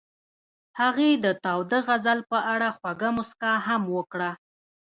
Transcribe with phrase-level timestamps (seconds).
[0.79, 4.31] هغې د تاوده غزل په اړه خوږه موسکا هم وکړه.